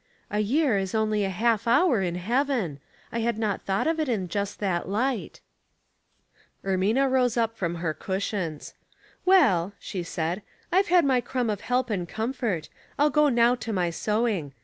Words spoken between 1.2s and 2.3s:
a half hour in